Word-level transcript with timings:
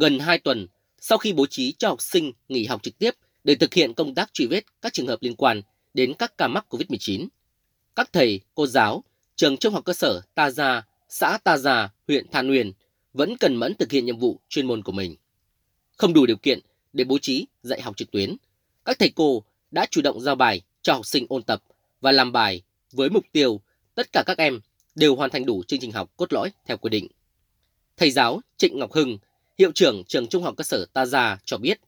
Gần 0.00 0.18
2 0.18 0.38
tuần 0.38 0.66
sau 1.00 1.18
khi 1.18 1.32
bố 1.32 1.46
trí 1.46 1.72
cho 1.72 1.88
học 1.88 2.02
sinh 2.02 2.32
nghỉ 2.48 2.64
học 2.64 2.82
trực 2.82 2.98
tiếp 2.98 3.10
để 3.44 3.54
thực 3.54 3.74
hiện 3.74 3.94
công 3.94 4.14
tác 4.14 4.34
truy 4.34 4.46
vết 4.46 4.64
các 4.82 4.92
trường 4.92 5.06
hợp 5.06 5.22
liên 5.22 5.36
quan 5.36 5.62
đến 5.94 6.14
các 6.18 6.38
ca 6.38 6.48
mắc 6.48 6.66
COVID-19, 6.68 7.26
các 7.96 8.12
thầy, 8.12 8.40
cô 8.54 8.66
giáo, 8.66 9.04
trường 9.36 9.56
trung 9.56 9.74
học 9.74 9.84
cơ 9.84 9.92
sở 9.92 10.20
Ta 10.34 10.50
Gia, 10.50 10.86
xã 11.08 11.38
Ta 11.44 11.56
Gia, 11.56 11.88
huyện 12.08 12.28
Than 12.30 12.50
Uyên 12.50 12.72
vẫn 13.12 13.36
cần 13.36 13.56
mẫn 13.56 13.74
thực 13.74 13.92
hiện 13.92 14.06
nhiệm 14.06 14.18
vụ 14.18 14.40
chuyên 14.48 14.66
môn 14.66 14.82
của 14.82 14.92
mình. 14.92 15.16
Không 15.96 16.12
đủ 16.12 16.26
điều 16.26 16.36
kiện 16.36 16.60
để 16.92 17.04
bố 17.04 17.18
trí 17.18 17.46
dạy 17.62 17.80
học 17.80 17.96
trực 17.96 18.10
tuyến, 18.10 18.36
các 18.84 18.98
thầy 18.98 19.12
cô 19.14 19.44
đã 19.70 19.86
chủ 19.90 20.02
động 20.02 20.20
giao 20.20 20.34
bài 20.34 20.60
cho 20.82 20.92
học 20.92 21.06
sinh 21.06 21.26
ôn 21.28 21.42
tập 21.42 21.62
và 22.00 22.12
làm 22.12 22.32
bài 22.32 22.62
với 22.92 23.10
mục 23.10 23.24
tiêu 23.32 23.60
tất 23.94 24.12
cả 24.12 24.22
các 24.26 24.38
em 24.38 24.60
đều 24.94 25.16
hoàn 25.16 25.30
thành 25.30 25.46
đủ 25.46 25.62
chương 25.62 25.80
trình 25.80 25.92
học 25.92 26.10
cốt 26.16 26.32
lõi 26.32 26.52
theo 26.66 26.76
quy 26.76 26.90
định. 26.90 27.06
Thầy 27.96 28.10
giáo 28.10 28.40
Trịnh 28.56 28.78
Ngọc 28.78 28.92
Hưng, 28.92 29.18
hiệu 29.60 29.72
trưởng 29.72 30.04
trường 30.04 30.26
trung 30.26 30.42
học 30.42 30.54
cơ 30.56 30.64
sở 30.64 30.86
Ta 30.92 31.06
Gia 31.06 31.38
cho 31.44 31.58
biết, 31.58 31.80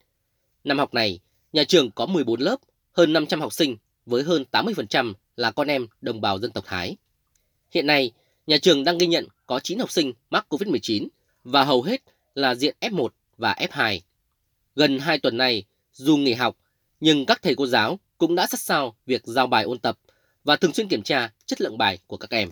năm 0.64 0.78
học 0.78 0.94
này, 0.94 1.20
nhà 1.52 1.64
trường 1.64 1.90
có 1.90 2.06
14 2.06 2.40
lớp, 2.40 2.56
hơn 2.92 3.12
500 3.12 3.40
học 3.40 3.52
sinh 3.52 3.76
với 4.06 4.22
hơn 4.22 4.44
80% 4.52 5.12
là 5.36 5.50
con 5.50 5.68
em 5.68 5.86
đồng 6.00 6.20
bào 6.20 6.38
dân 6.38 6.50
tộc 6.50 6.64
Thái. 6.66 6.96
Hiện 7.70 7.86
nay, 7.86 8.12
nhà 8.46 8.58
trường 8.58 8.84
đang 8.84 8.98
ghi 8.98 9.06
nhận 9.06 9.26
có 9.46 9.60
9 9.60 9.78
học 9.78 9.90
sinh 9.90 10.12
mắc 10.30 10.46
COVID-19 10.48 11.08
và 11.44 11.64
hầu 11.64 11.82
hết 11.82 12.02
là 12.34 12.54
diện 12.54 12.76
F1 12.80 13.08
và 13.36 13.56
F2. 13.58 14.00
Gần 14.76 14.98
2 14.98 15.18
tuần 15.18 15.36
này, 15.36 15.64
dù 15.92 16.16
nghỉ 16.16 16.32
học, 16.32 16.56
nhưng 17.00 17.26
các 17.26 17.42
thầy 17.42 17.54
cô 17.54 17.66
giáo 17.66 17.98
cũng 18.18 18.34
đã 18.34 18.46
sát 18.46 18.60
sao 18.60 18.96
việc 19.06 19.22
giao 19.24 19.46
bài 19.46 19.64
ôn 19.64 19.78
tập 19.78 19.98
và 20.44 20.56
thường 20.56 20.72
xuyên 20.72 20.88
kiểm 20.88 21.02
tra 21.02 21.32
chất 21.46 21.60
lượng 21.60 21.78
bài 21.78 21.98
của 22.06 22.16
các 22.16 22.30
em. 22.30 22.50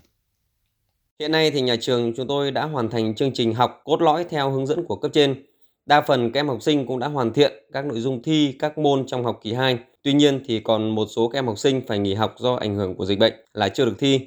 Hiện 1.21 1.33
nay 1.33 1.51
thì 1.51 1.61
nhà 1.61 1.77
trường 1.77 2.13
chúng 2.17 2.27
tôi 2.27 2.51
đã 2.51 2.65
hoàn 2.65 2.91
thành 2.91 3.15
chương 3.15 3.33
trình 3.33 3.55
học 3.55 3.81
cốt 3.85 4.03
lõi 4.03 4.25
theo 4.25 4.51
hướng 4.51 4.67
dẫn 4.67 4.85
của 4.85 4.97
cấp 4.97 5.11
trên. 5.15 5.45
Đa 5.87 6.01
phần 6.01 6.33
các 6.33 6.41
em 6.41 6.49
học 6.49 6.63
sinh 6.63 6.87
cũng 6.87 6.99
đã 6.99 7.09
hoàn 7.09 7.33
thiện 7.33 7.53
các 7.73 7.87
nội 7.87 8.01
dung 8.01 8.23
thi, 8.23 8.55
các 8.59 8.79
môn 8.79 9.07
trong 9.07 9.25
học 9.25 9.41
kỳ 9.43 9.53
2. 9.53 9.79
Tuy 10.03 10.13
nhiên 10.13 10.41
thì 10.47 10.61
còn 10.61 10.95
một 10.95 11.07
số 11.17 11.29
các 11.29 11.39
em 11.39 11.47
học 11.47 11.59
sinh 11.59 11.81
phải 11.87 11.99
nghỉ 11.99 12.15
học 12.15 12.35
do 12.39 12.55
ảnh 12.55 12.75
hưởng 12.75 12.95
của 12.95 13.05
dịch 13.05 13.19
bệnh 13.19 13.33
là 13.55 13.69
chưa 13.69 13.85
được 13.85 13.95
thi. 13.99 14.21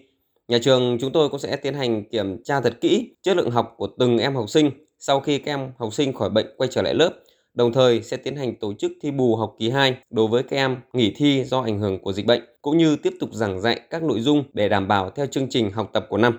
Nhà 0.48 0.58
trường 0.62 0.98
chúng 1.02 1.12
tôi 1.12 1.30
cũng 1.30 1.40
sẽ 1.40 1.56
tiến 1.56 1.74
hành 1.74 2.04
kiểm 2.10 2.44
tra 2.44 2.62
thật 2.62 2.74
kỹ 2.82 3.16
chất 3.24 3.38
lượng 3.38 3.52
học 3.52 3.74
của 3.78 3.88
từng 4.00 4.18
em 4.18 4.36
học 4.36 4.50
sinh 4.50 4.72
sau 5.00 5.20
khi 5.20 5.38
các 5.38 5.52
em 5.52 5.72
học 5.78 5.94
sinh 5.94 6.14
khỏi 6.14 6.30
bệnh 6.30 6.48
quay 6.58 6.70
trở 6.72 6.82
lại 6.82 6.94
lớp. 6.94 7.14
Đồng 7.54 7.74
thời 7.74 8.04
sẽ 8.04 8.18
tiến 8.18 8.36
hành 8.36 8.56
tổ 8.56 8.74
chức 8.74 8.92
thi 9.02 9.12
bù 9.12 9.36
học 9.36 9.56
kỳ 9.60 9.70
2 9.70 9.98
đối 10.10 10.28
với 10.28 10.44
các 10.44 10.58
em 10.58 10.78
nghỉ 10.94 11.14
thi 11.16 11.44
do 11.44 11.62
ảnh 11.62 11.80
hưởng 11.80 12.00
của 12.00 12.14
dịch 12.14 12.26
bệnh, 12.26 12.42
cũng 12.62 12.78
như 12.78 12.96
tiếp 12.96 13.14
tục 13.20 13.30
giảng 13.34 13.62
dạy 13.62 13.80
các 13.90 14.04
nội 14.04 14.20
dung 14.20 14.44
để 14.54 14.70
đảm 14.70 14.88
bảo 14.88 15.10
theo 15.10 15.26
chương 15.26 15.50
trình 15.50 15.72
học 15.72 15.90
tập 15.94 16.06
của 16.10 16.18
năm. 16.18 16.38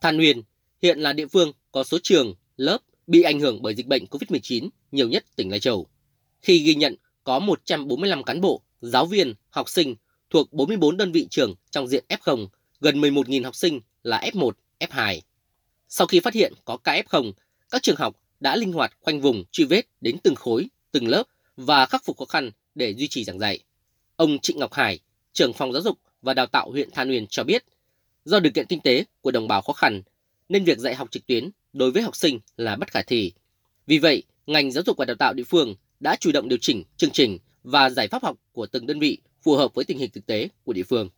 Than 0.00 0.18
Uyên 0.18 0.42
hiện 0.82 0.98
là 0.98 1.12
địa 1.12 1.26
phương 1.26 1.52
có 1.72 1.84
số 1.84 1.98
trường, 2.02 2.34
lớp 2.56 2.78
bị 3.06 3.22
ảnh 3.22 3.40
hưởng 3.40 3.62
bởi 3.62 3.74
dịch 3.74 3.86
bệnh 3.86 4.04
COVID-19 4.04 4.68
nhiều 4.92 5.08
nhất 5.08 5.24
tỉnh 5.36 5.50
Lai 5.50 5.60
Châu. 5.60 5.86
Khi 6.42 6.58
ghi 6.58 6.74
nhận 6.74 6.94
có 7.24 7.38
145 7.38 8.24
cán 8.24 8.40
bộ, 8.40 8.62
giáo 8.80 9.06
viên, 9.06 9.34
học 9.50 9.68
sinh 9.68 9.96
thuộc 10.30 10.52
44 10.52 10.96
đơn 10.96 11.12
vị 11.12 11.26
trường 11.30 11.54
trong 11.70 11.88
diện 11.88 12.04
F0, 12.08 12.46
gần 12.80 13.00
11.000 13.00 13.44
học 13.44 13.56
sinh 13.56 13.80
là 14.02 14.20
F1, 14.32 14.50
F2. 14.80 15.20
Sau 15.88 16.06
khi 16.06 16.20
phát 16.20 16.34
hiện 16.34 16.52
có 16.64 16.76
ca 16.76 17.02
F0, 17.02 17.32
các 17.70 17.82
trường 17.82 17.96
học 17.96 18.16
đã 18.40 18.56
linh 18.56 18.72
hoạt 18.72 18.92
khoanh 19.00 19.20
vùng 19.20 19.44
truy 19.52 19.64
vết 19.64 19.82
đến 20.00 20.16
từng 20.22 20.34
khối, 20.34 20.66
từng 20.92 21.08
lớp 21.08 21.24
và 21.56 21.86
khắc 21.86 22.04
phục 22.04 22.18
khó 22.18 22.24
khăn 22.24 22.50
để 22.74 22.94
duy 22.94 23.08
trì 23.08 23.24
giảng 23.24 23.38
dạy. 23.38 23.58
Ông 24.16 24.38
Trịnh 24.38 24.58
Ngọc 24.58 24.72
Hải, 24.72 25.00
trưởng 25.32 25.52
phòng 25.52 25.72
giáo 25.72 25.82
dục 25.82 25.98
và 26.22 26.34
đào 26.34 26.46
tạo 26.46 26.70
huyện 26.70 26.90
Than 26.90 27.10
Uyên 27.10 27.26
cho 27.26 27.44
biết, 27.44 27.64
do 28.28 28.40
điều 28.40 28.52
kiện 28.54 28.66
kinh 28.68 28.80
tế 28.80 29.04
của 29.22 29.30
đồng 29.30 29.48
bào 29.48 29.60
khó 29.62 29.72
khăn 29.72 30.02
nên 30.48 30.64
việc 30.64 30.78
dạy 30.78 30.94
học 30.94 31.10
trực 31.10 31.26
tuyến 31.26 31.44
đối 31.72 31.90
với 31.90 32.02
học 32.02 32.16
sinh 32.16 32.38
là 32.56 32.76
bất 32.80 32.88
khả 32.90 33.00
thi. 33.06 33.32
Vì 33.86 33.98
vậy, 33.98 34.22
ngành 34.46 34.70
giáo 34.70 34.82
dục 34.86 34.96
và 34.98 35.04
đào 35.04 35.16
tạo 35.18 35.34
địa 35.34 35.42
phương 35.50 35.74
đã 36.00 36.16
chủ 36.20 36.30
động 36.34 36.48
điều 36.48 36.58
chỉnh 36.60 36.82
chương 36.96 37.10
trình 37.10 37.38
và 37.64 37.90
giải 37.90 38.08
pháp 38.08 38.22
học 38.22 38.36
của 38.52 38.66
từng 38.72 38.86
đơn 38.86 38.98
vị 38.98 39.18
phù 39.44 39.54
hợp 39.54 39.74
với 39.74 39.84
tình 39.88 39.98
hình 39.98 40.10
thực 40.14 40.26
tế 40.26 40.48
của 40.64 40.72
địa 40.72 40.82
phương. 40.90 41.08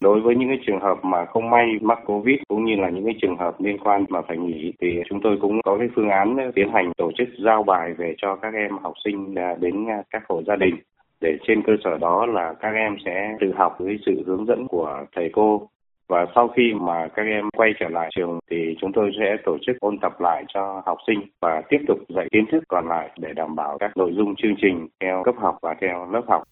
Đối 0.00 0.20
với 0.20 0.34
những 0.36 0.48
cái 0.48 0.58
trường 0.66 0.80
hợp 0.80 1.04
mà 1.04 1.24
không 1.24 1.50
may 1.50 1.66
mắc 1.80 1.98
Covid 2.06 2.36
cũng 2.48 2.64
như 2.64 2.72
là 2.76 2.90
những 2.90 3.04
cái 3.04 3.14
trường 3.22 3.36
hợp 3.36 3.60
liên 3.60 3.78
quan 3.84 4.04
mà 4.08 4.20
phải 4.28 4.36
nghỉ 4.36 4.72
thì 4.80 4.88
chúng 5.08 5.20
tôi 5.22 5.38
cũng 5.40 5.62
có 5.64 5.78
cái 5.78 5.88
phương 5.96 6.08
án 6.08 6.36
tiến 6.54 6.68
hành 6.74 6.92
tổ 6.96 7.10
chức 7.18 7.28
giao 7.44 7.62
bài 7.62 7.94
về 7.98 8.14
cho 8.22 8.36
các 8.42 8.54
em 8.54 8.78
học 8.82 8.94
sinh 9.04 9.34
à, 9.34 9.56
đến 9.60 9.86
các 10.10 10.22
hộ 10.28 10.42
gia 10.46 10.56
đình 10.56 10.74
để 11.20 11.30
trên 11.46 11.62
cơ 11.66 11.72
sở 11.84 11.98
đó 11.98 12.26
là 12.26 12.54
các 12.60 12.72
em 12.74 12.96
sẽ 13.04 13.36
tự 13.40 13.52
học 13.56 13.76
với 13.78 13.98
sự 14.06 14.22
hướng 14.26 14.46
dẫn 14.46 14.66
của 14.68 15.04
thầy 15.14 15.30
cô 15.32 15.68
và 16.08 16.26
sau 16.34 16.48
khi 16.56 16.62
mà 16.80 17.08
các 17.16 17.22
em 17.22 17.44
quay 17.56 17.70
trở 17.80 17.88
lại 17.88 18.10
trường 18.16 18.38
thì 18.50 18.56
chúng 18.80 18.92
tôi 18.94 19.10
sẽ 19.18 19.36
tổ 19.46 19.56
chức 19.66 19.76
ôn 19.80 19.98
tập 20.02 20.20
lại 20.20 20.44
cho 20.54 20.82
học 20.86 20.98
sinh 21.06 21.20
và 21.40 21.62
tiếp 21.70 21.78
tục 21.88 21.98
dạy 22.08 22.28
kiến 22.32 22.44
thức 22.52 22.64
còn 22.68 22.88
lại 22.88 23.10
để 23.18 23.28
đảm 23.36 23.54
bảo 23.56 23.78
các 23.80 23.96
nội 23.96 24.12
dung 24.16 24.34
chương 24.36 24.54
trình 24.62 24.88
theo 25.00 25.22
cấp 25.24 25.34
học 25.38 25.58
và 25.62 25.74
theo 25.80 26.08
lớp 26.12 26.22
học. 26.28 26.42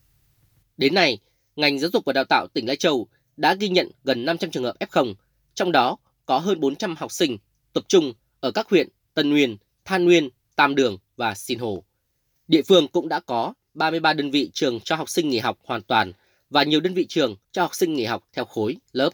Đến 0.76 0.94
nay, 0.94 1.18
ngành 1.56 1.78
giáo 1.78 1.90
dục 1.92 2.02
và 2.06 2.12
đào 2.12 2.24
tạo 2.24 2.46
tỉnh 2.54 2.66
Lai 2.66 2.76
Châu 2.76 3.06
đã 3.36 3.54
ghi 3.60 3.68
nhận 3.68 3.88
gần 4.04 4.24
500 4.24 4.50
trường 4.50 4.64
hợp 4.64 4.74
F0, 4.80 5.14
trong 5.54 5.72
đó 5.72 5.96
có 6.26 6.38
hơn 6.38 6.60
400 6.60 6.94
học 6.98 7.12
sinh 7.12 7.36
tập 7.72 7.84
trung 7.88 8.12
ở 8.40 8.50
các 8.50 8.68
huyện 8.70 8.88
Tân 9.14 9.30
Nguyên, 9.30 9.56
Than 9.84 10.04
Nguyên, 10.04 10.28
Tam 10.56 10.74
Đường 10.74 10.96
và 11.16 11.34
Sinh 11.34 11.58
Hồ. 11.58 11.82
Địa 12.48 12.62
phương 12.68 12.88
cũng 12.92 13.08
đã 13.08 13.20
có 13.26 13.54
33 13.74 14.12
đơn 14.12 14.30
vị 14.30 14.50
trường 14.52 14.80
cho 14.80 14.96
học 14.96 15.08
sinh 15.08 15.28
nghỉ 15.28 15.38
học 15.38 15.58
hoàn 15.64 15.82
toàn 15.82 16.12
và 16.50 16.62
nhiều 16.62 16.80
đơn 16.80 16.94
vị 16.94 17.06
trường 17.08 17.36
cho 17.52 17.62
học 17.62 17.74
sinh 17.74 17.94
nghỉ 17.94 18.04
học 18.04 18.22
theo 18.32 18.44
khối, 18.44 18.76
lớp. 18.92 19.10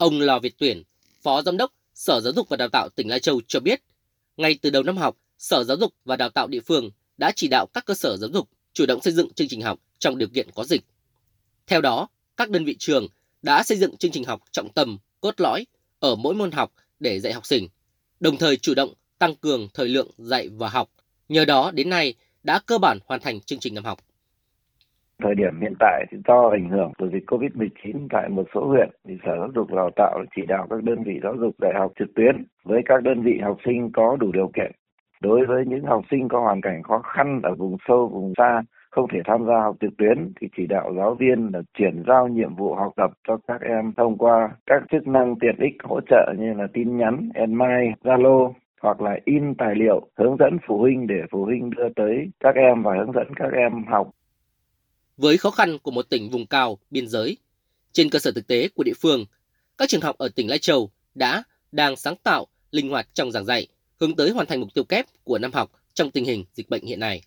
Ông 0.00 0.20
Lò 0.20 0.38
Việt 0.38 0.58
Tuyển, 0.58 0.82
Phó 1.22 1.42
Giám 1.42 1.56
đốc 1.56 1.72
Sở 1.94 2.20
Giáo 2.20 2.32
dục 2.32 2.48
và 2.48 2.56
Đào 2.56 2.68
tạo 2.68 2.88
tỉnh 2.88 3.08
Lai 3.08 3.20
Châu 3.20 3.40
cho 3.48 3.60
biết, 3.60 3.82
ngay 4.36 4.58
từ 4.62 4.70
đầu 4.70 4.82
năm 4.82 4.96
học, 4.96 5.16
Sở 5.38 5.64
Giáo 5.64 5.76
dục 5.76 5.94
và 6.04 6.16
Đào 6.16 6.30
tạo 6.30 6.48
địa 6.48 6.60
phương 6.60 6.90
đã 7.18 7.32
chỉ 7.36 7.48
đạo 7.48 7.66
các 7.74 7.84
cơ 7.84 7.94
sở 7.94 8.16
giáo 8.16 8.30
dục 8.30 8.48
chủ 8.72 8.86
động 8.86 9.00
xây 9.02 9.12
dựng 9.12 9.32
chương 9.34 9.48
trình 9.48 9.62
học 9.62 9.80
trong 9.98 10.18
điều 10.18 10.28
kiện 10.28 10.50
có 10.54 10.64
dịch. 10.64 10.84
Theo 11.66 11.80
đó, 11.80 12.08
các 12.36 12.50
đơn 12.50 12.64
vị 12.64 12.76
trường 12.78 13.06
đã 13.42 13.62
xây 13.62 13.76
dựng 13.76 13.96
chương 13.96 14.10
trình 14.10 14.24
học 14.24 14.42
trọng 14.50 14.72
tâm, 14.72 14.98
cốt 15.20 15.40
lõi 15.40 15.66
ở 15.98 16.14
mỗi 16.16 16.34
môn 16.34 16.50
học 16.50 16.72
để 17.00 17.20
dạy 17.20 17.32
học 17.32 17.46
sinh, 17.46 17.68
đồng 18.20 18.36
thời 18.36 18.56
chủ 18.56 18.74
động 18.74 18.94
tăng 19.18 19.34
cường 19.34 19.68
thời 19.74 19.88
lượng 19.88 20.10
dạy 20.18 20.48
và 20.48 20.68
học. 20.68 20.90
Nhờ 21.28 21.44
đó 21.44 21.70
đến 21.70 21.90
nay 21.90 22.14
đã 22.42 22.60
cơ 22.66 22.78
bản 22.78 22.98
hoàn 23.06 23.20
thành 23.20 23.40
chương 23.40 23.58
trình 23.58 23.74
năm 23.74 23.84
học. 23.84 24.04
Thời 25.22 25.34
điểm 25.34 25.60
hiện 25.60 25.74
tại 25.78 26.06
thì 26.10 26.18
do 26.28 26.48
ảnh 26.48 26.68
hưởng 26.68 26.92
của 26.98 27.08
dịch 27.08 27.24
Covid-19 27.26 28.06
tại 28.10 28.28
một 28.28 28.46
số 28.54 28.66
huyện 28.66 28.90
thì 29.08 29.18
Sở 29.24 29.36
Giáo 29.36 29.48
dục 29.54 29.72
Đào 29.72 29.90
tạo 29.96 30.24
chỉ 30.36 30.42
đạo 30.46 30.66
các 30.70 30.84
đơn 30.84 31.02
vị 31.02 31.20
giáo 31.22 31.34
dục 31.36 31.54
đại 31.58 31.72
học 31.78 31.92
trực 31.98 32.14
tuyến 32.14 32.44
với 32.64 32.82
các 32.84 33.02
đơn 33.02 33.22
vị 33.22 33.38
học 33.42 33.56
sinh 33.64 33.90
có 33.92 34.16
đủ 34.20 34.32
điều 34.32 34.50
kiện. 34.56 34.72
Đối 35.22 35.46
với 35.46 35.64
những 35.66 35.84
học 35.84 36.02
sinh 36.10 36.28
có 36.28 36.40
hoàn 36.40 36.60
cảnh 36.60 36.82
khó 36.82 36.98
khăn 36.98 37.40
ở 37.42 37.54
vùng 37.54 37.76
sâu, 37.88 38.08
vùng 38.08 38.32
xa 38.36 38.62
không 38.90 39.06
thể 39.12 39.20
tham 39.24 39.46
gia 39.46 39.60
học 39.62 39.76
trực 39.80 39.96
tuyến 39.98 40.32
thì 40.40 40.48
chỉ 40.56 40.66
đạo 40.66 40.92
giáo 40.96 41.14
viên 41.14 41.50
là 41.52 41.62
chuyển 41.78 42.02
giao 42.06 42.28
nhiệm 42.28 42.54
vụ 42.54 42.74
học 42.74 42.92
tập 42.96 43.10
cho 43.28 43.38
các 43.48 43.60
em 43.60 43.92
thông 43.96 44.18
qua 44.18 44.50
các 44.66 44.82
chức 44.92 45.06
năng 45.06 45.38
tiện 45.40 45.56
ích 45.58 45.74
hỗ 45.82 46.00
trợ 46.00 46.34
như 46.38 46.54
là 46.54 46.66
tin 46.72 46.96
nhắn, 46.96 47.28
email, 47.34 47.92
Zalo 48.04 48.52
hoặc 48.82 49.00
là 49.00 49.18
in 49.24 49.54
tài 49.54 49.74
liệu 49.74 50.00
hướng 50.18 50.36
dẫn 50.36 50.58
phụ 50.66 50.78
huynh 50.78 51.06
để 51.06 51.22
phụ 51.30 51.44
huynh 51.44 51.70
đưa 51.70 51.88
tới 51.96 52.30
các 52.40 52.54
em 52.54 52.82
và 52.82 52.94
hướng 52.94 53.12
dẫn 53.12 53.26
các 53.36 53.52
em 53.52 53.84
học. 53.84 54.10
Với 55.20 55.36
khó 55.36 55.50
khăn 55.50 55.78
của 55.78 55.90
một 55.90 56.06
tỉnh 56.08 56.30
vùng 56.30 56.46
cao, 56.46 56.78
biên 56.90 57.08
giới, 57.08 57.36
trên 57.92 58.10
cơ 58.10 58.18
sở 58.18 58.32
thực 58.32 58.46
tế 58.46 58.68
của 58.68 58.82
địa 58.84 58.92
phương, 59.00 59.24
các 59.78 59.88
trường 59.88 60.00
học 60.00 60.18
ở 60.18 60.28
tỉnh 60.28 60.48
Lai 60.48 60.58
Châu 60.58 60.90
đã, 61.14 61.42
đang 61.72 61.96
sáng 61.96 62.16
tạo, 62.22 62.46
linh 62.70 62.88
hoạt 62.88 63.08
trong 63.14 63.32
giảng 63.32 63.44
dạy, 63.44 63.66
hướng 64.00 64.16
tới 64.16 64.30
hoàn 64.30 64.46
thành 64.46 64.60
mục 64.60 64.68
tiêu 64.74 64.84
kép 64.84 65.06
của 65.24 65.38
năm 65.38 65.52
học 65.52 65.70
trong 65.94 66.10
tình 66.10 66.24
hình 66.24 66.44
dịch 66.54 66.68
bệnh 66.68 66.84
hiện 66.84 67.00
nay. 67.00 67.18